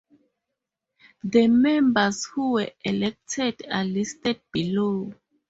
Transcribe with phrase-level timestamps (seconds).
[1.23, 5.13] The members who were elected are listed below.